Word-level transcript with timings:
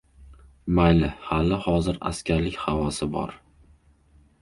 Mayli, 0.79 1.09
hali-hozir 1.27 2.01
askarlik 2.13 2.61
havosi 2.65 3.13
bor. 3.19 3.41